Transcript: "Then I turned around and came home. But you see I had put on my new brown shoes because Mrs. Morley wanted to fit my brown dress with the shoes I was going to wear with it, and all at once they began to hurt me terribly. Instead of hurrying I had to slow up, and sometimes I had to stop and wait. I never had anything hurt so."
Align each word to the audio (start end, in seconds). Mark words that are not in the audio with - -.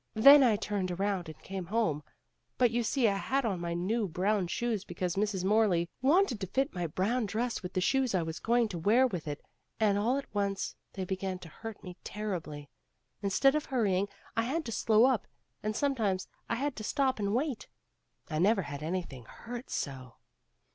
"Then 0.15 0.41
I 0.41 0.55
turned 0.55 0.89
around 0.89 1.29
and 1.29 1.37
came 1.43 1.67
home. 1.67 2.01
But 2.57 2.71
you 2.71 2.81
see 2.81 3.07
I 3.07 3.17
had 3.17 3.43
put 3.43 3.49
on 3.51 3.59
my 3.59 3.75
new 3.75 4.07
brown 4.07 4.47
shoes 4.47 4.83
because 4.83 5.15
Mrs. 5.15 5.43
Morley 5.45 5.91
wanted 6.01 6.39
to 6.39 6.47
fit 6.47 6.73
my 6.73 6.87
brown 6.87 7.27
dress 7.27 7.61
with 7.61 7.73
the 7.73 7.81
shoes 7.81 8.15
I 8.15 8.23
was 8.23 8.39
going 8.39 8.67
to 8.69 8.79
wear 8.79 9.05
with 9.05 9.27
it, 9.27 9.43
and 9.79 9.99
all 9.99 10.17
at 10.17 10.33
once 10.33 10.73
they 10.93 11.05
began 11.05 11.37
to 11.37 11.49
hurt 11.49 11.83
me 11.83 11.97
terribly. 12.03 12.67
Instead 13.21 13.53
of 13.53 13.65
hurrying 13.65 14.07
I 14.35 14.41
had 14.41 14.65
to 14.65 14.71
slow 14.71 15.05
up, 15.05 15.27
and 15.61 15.75
sometimes 15.75 16.27
I 16.49 16.55
had 16.55 16.75
to 16.77 16.83
stop 16.83 17.19
and 17.19 17.35
wait. 17.35 17.67
I 18.27 18.39
never 18.39 18.63
had 18.63 18.81
anything 18.81 19.25
hurt 19.25 19.69
so." 19.69 20.15